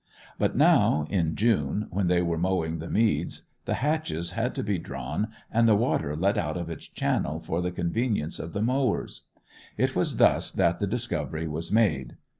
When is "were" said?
2.23-2.39